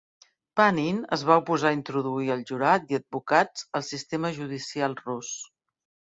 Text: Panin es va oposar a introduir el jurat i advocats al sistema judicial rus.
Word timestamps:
Panin 0.59 0.99
es 1.17 1.25
va 1.29 1.33
oposar 1.41 1.69
a 1.71 1.75
introduir 1.79 2.31
el 2.35 2.41
jurat 2.51 2.89
i 2.93 2.97
advocats 2.99 3.67
al 3.81 3.85
sistema 3.89 4.31
judicial 4.39 4.97
rus. 5.03 5.29